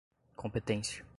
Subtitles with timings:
[0.37, 1.03] competência